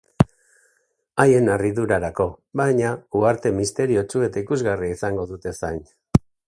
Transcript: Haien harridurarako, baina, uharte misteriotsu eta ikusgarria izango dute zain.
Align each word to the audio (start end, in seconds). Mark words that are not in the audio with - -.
Haien 1.23 1.51
harridurarako, 1.55 2.27
baina, 2.63 2.95
uharte 3.21 3.55
misteriotsu 3.61 4.27
eta 4.31 4.47
ikusgarria 4.47 5.01
izango 5.01 5.33
dute 5.35 5.57
zain. 5.63 5.83